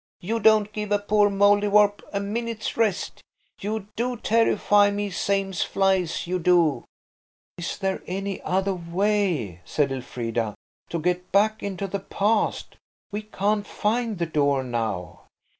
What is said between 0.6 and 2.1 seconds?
give a poor Mouldiwarp